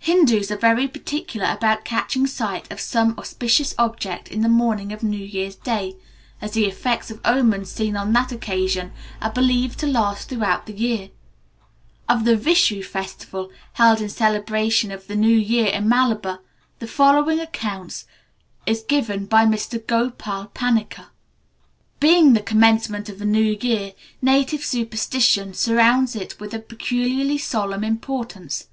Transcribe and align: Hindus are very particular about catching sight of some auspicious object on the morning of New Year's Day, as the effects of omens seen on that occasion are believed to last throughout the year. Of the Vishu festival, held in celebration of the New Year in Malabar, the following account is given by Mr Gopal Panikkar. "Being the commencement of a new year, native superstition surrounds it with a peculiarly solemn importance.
Hindus 0.00 0.50
are 0.50 0.56
very 0.56 0.88
particular 0.88 1.46
about 1.48 1.84
catching 1.84 2.26
sight 2.26 2.68
of 2.72 2.80
some 2.80 3.14
auspicious 3.16 3.76
object 3.78 4.28
on 4.34 4.40
the 4.40 4.48
morning 4.48 4.92
of 4.92 5.04
New 5.04 5.24
Year's 5.24 5.54
Day, 5.54 5.94
as 6.40 6.50
the 6.50 6.64
effects 6.64 7.12
of 7.12 7.20
omens 7.24 7.70
seen 7.70 7.96
on 7.96 8.12
that 8.12 8.32
occasion 8.32 8.90
are 9.22 9.30
believed 9.30 9.78
to 9.78 9.86
last 9.86 10.28
throughout 10.30 10.66
the 10.66 10.72
year. 10.72 11.10
Of 12.08 12.24
the 12.24 12.36
Vishu 12.36 12.82
festival, 12.82 13.52
held 13.74 14.00
in 14.00 14.08
celebration 14.08 14.90
of 14.90 15.06
the 15.06 15.14
New 15.14 15.28
Year 15.38 15.66
in 15.68 15.88
Malabar, 15.88 16.40
the 16.80 16.88
following 16.88 17.38
account 17.38 18.02
is 18.66 18.82
given 18.82 19.26
by 19.26 19.44
Mr 19.46 19.78
Gopal 19.86 20.46
Panikkar. 20.46 21.10
"Being 22.00 22.32
the 22.32 22.40
commencement 22.42 23.08
of 23.08 23.22
a 23.22 23.24
new 23.24 23.56
year, 23.62 23.92
native 24.20 24.64
superstition 24.64 25.54
surrounds 25.54 26.16
it 26.16 26.40
with 26.40 26.52
a 26.52 26.58
peculiarly 26.58 27.38
solemn 27.38 27.84
importance. 27.84 28.66